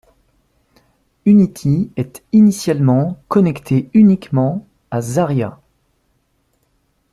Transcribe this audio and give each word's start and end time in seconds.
Unity 1.25 1.91
est 1.95 2.23
initialement 2.31 3.21
connecté 3.29 3.91
uniquement 3.93 4.65
à 4.89 4.99
Zarya. 4.99 5.59